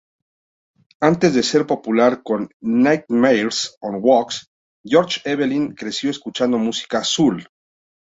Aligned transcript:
Antes 0.99 1.35
de 1.35 1.43
ser 1.43 1.67
popular 1.67 2.23
con 2.23 2.49
Nightmares 2.59 3.75
on 3.81 3.99
Wax, 4.01 4.49
George 4.83 5.21
Evelyn 5.25 5.75
creció 5.75 6.09
escuchando 6.09 6.57
música 6.57 7.03
soul. 7.03 7.47